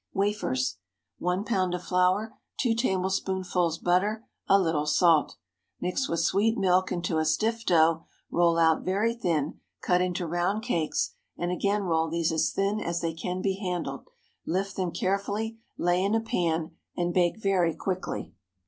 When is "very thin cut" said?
8.81-10.01